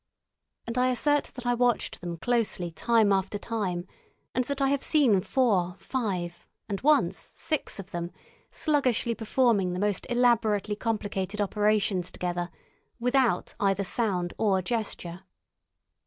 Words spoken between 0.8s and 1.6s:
assert that I